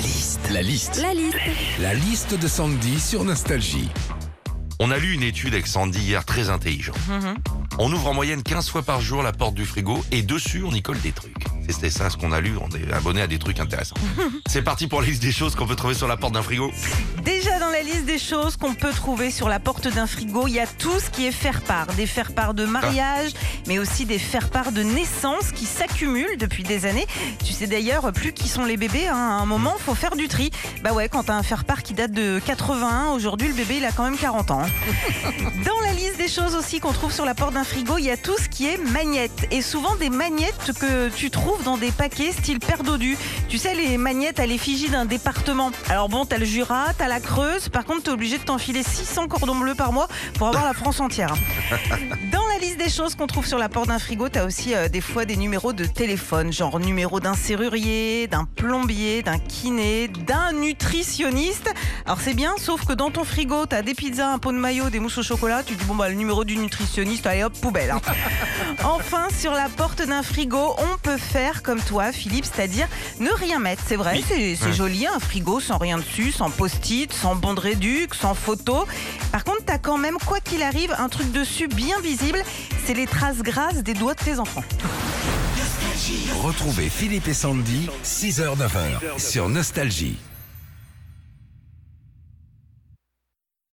[0.00, 0.50] La liste.
[0.50, 1.02] La liste.
[1.02, 1.36] La liste.
[1.78, 3.90] La liste de Sandy sur Nostalgie.
[4.78, 6.96] On a lu une étude avec Sandy hier très intelligente.
[7.78, 10.72] On ouvre en moyenne 15 fois par jour la porte du frigo et dessus on
[10.72, 11.36] y colle des trucs.
[11.68, 13.96] C'était ça ce qu'on a lu, on est abonné à des trucs intéressants.
[14.46, 16.72] C'est parti pour la liste des choses qu'on peut trouver sur la porte d'un frigo.
[17.22, 20.54] Déjà dans la liste des choses qu'on peut trouver sur la porte d'un frigo, il
[20.54, 21.86] y a tout ce qui est faire-part.
[21.96, 23.32] Des faire-part de mariage,
[23.70, 27.06] mais aussi des faire-part de naissance qui s'accumulent depuis des années.
[27.44, 30.26] Tu sais d'ailleurs, plus qui sont les bébés, hein, à un moment, faut faire du
[30.26, 30.50] tri.
[30.82, 33.92] Bah ouais, quand t'as un faire-part qui date de 81, aujourd'hui le bébé il a
[33.92, 34.62] quand même 40 ans.
[34.62, 34.68] hein.
[35.64, 38.10] Dans la liste des choses aussi qu'on trouve sur la porte d'un frigo, il y
[38.10, 39.46] a tout ce qui est magnettes.
[39.52, 43.16] Et souvent des magnettes que tu trouves dans des paquets style Père Dodu.
[43.48, 45.70] Tu sais, les magnettes à l'effigie d'un département.
[45.88, 47.68] Alors bon, t'as le Jura, t'as la Creuse.
[47.68, 50.98] Par contre, t'es obligé de t'enfiler 600 cordons bleus par mois pour avoir la France
[50.98, 51.34] entière.
[52.32, 54.88] Dans la liste des choses qu'on trouve sur la porte d'un frigo, t'as aussi euh,
[54.88, 60.52] des fois des numéros de téléphone, genre numéro d'un serrurier, d'un plombier, d'un kiné, d'un
[60.52, 61.70] nutritionniste.
[62.06, 64.88] Alors c'est bien, sauf que dans ton frigo, t'as des pizzas, un pot de maillot,
[64.90, 65.62] des mousses au chocolat.
[65.62, 67.90] Tu dis bon bah le numéro du nutritionniste, allez hop poubelle.
[67.90, 68.00] hein.
[68.84, 73.58] Enfin, sur la porte d'un frigo, on peut faire comme toi, Philippe, c'est-à-dire ne rien
[73.58, 73.82] mettre.
[73.86, 74.72] C'est vrai, c'est Ouais.
[74.72, 78.86] joli, un frigo sans rien dessus, sans post-it, sans bon de réduc, sans photo.
[79.32, 82.42] Par contre, t'as quand même, quoi qu'il arrive, un truc dessus bien visible.
[82.90, 84.64] C'est les traces grasses des doigts de tes enfants.
[86.42, 90.18] Retrouvez Philippe et Sandy, 6h-9h sur Nostalgie.